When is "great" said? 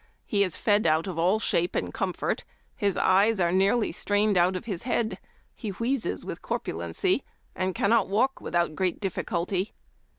8.75-8.99